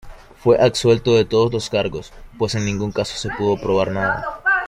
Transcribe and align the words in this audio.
Fue 0.39 0.57
absuelto 0.59 1.13
de 1.13 1.25
todos 1.25 1.53
los 1.53 1.69
cargos, 1.69 2.11
pues 2.39 2.55
en 2.55 2.65
ningún 2.65 2.91
caso 2.91 3.15
se 3.19 3.29
pudo 3.37 3.55
probar 3.61 3.91
nada. 3.91 4.41